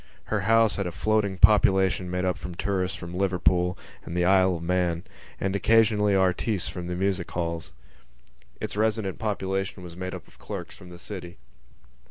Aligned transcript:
Her 0.33 0.39
house 0.39 0.77
had 0.77 0.87
a 0.87 0.91
floating 0.91 1.37
population 1.37 2.09
made 2.09 2.25
up 2.25 2.43
of 2.43 2.57
tourists 2.57 2.97
from 2.97 3.13
Liverpool 3.13 3.77
and 4.03 4.17
the 4.17 4.25
Isle 4.25 4.55
of 4.55 4.63
Man 4.63 5.03
and, 5.39 5.55
occasionally, 5.55 6.15
artistes 6.15 6.67
from 6.67 6.87
the 6.87 6.95
music 6.95 7.29
halls. 7.29 7.71
Its 8.59 8.75
resident 8.75 9.19
population 9.19 9.83
was 9.83 9.95
made 9.95 10.15
up 10.15 10.27
of 10.27 10.39
clerks 10.39 10.75
from 10.75 10.89
the 10.89 10.97
city. 10.97 11.37